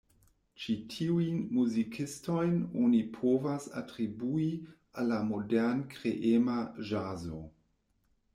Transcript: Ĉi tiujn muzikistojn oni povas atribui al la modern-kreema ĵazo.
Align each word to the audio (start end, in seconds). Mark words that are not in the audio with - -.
Ĉi 0.61 0.75
tiujn 0.93 1.35
muzikistojn 1.57 2.55
oni 2.85 3.01
povas 3.17 3.67
atribui 3.83 4.49
al 5.03 5.11
la 5.13 5.21
modern-kreema 5.29 6.59
ĵazo. 6.93 7.45